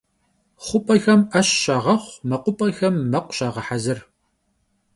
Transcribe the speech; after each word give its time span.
Xhup'exem 0.65 1.21
'eş 1.37 1.49
şağexhu, 1.63 2.19
mekhup'exem 2.29 2.95
mekhu 3.11 3.31
şağehezır. 3.37 3.99